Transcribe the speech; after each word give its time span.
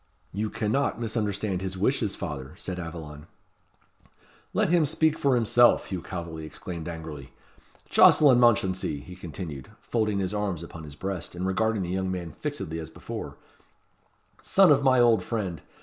"You 0.33 0.49
cannot 0.49 0.99
misunderstand 0.99 1.61
his 1.61 1.77
wishes, 1.77 2.15
father," 2.15 2.55
said 2.57 2.79
Aveline. 2.79 3.27
"Let 4.51 4.69
him 4.69 4.83
speak 4.83 5.15
for 5.15 5.35
himself," 5.35 5.85
Hugh 5.85 6.01
Calveley 6.01 6.43
exclaimed 6.43 6.87
angrily. 6.89 7.33
"Jocelyn 7.87 8.39
Mounchensey!" 8.39 9.01
he 9.01 9.15
continued, 9.15 9.69
folding 9.79 10.17
his 10.17 10.33
arms 10.33 10.63
upon 10.63 10.85
his 10.85 10.95
breast, 10.95 11.35
and 11.35 11.45
regarding 11.45 11.83
the 11.83 11.89
young 11.89 12.09
man 12.11 12.31
fixedly 12.31 12.79
as 12.79 12.89
before, 12.89 13.37
"son 14.41 14.71
of 14.71 14.81
my 14.83 14.99
old 14.99 15.21
friend! 15.23 15.61